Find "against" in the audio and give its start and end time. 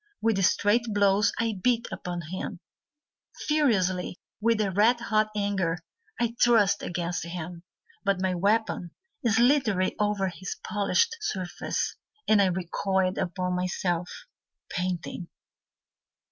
6.81-7.23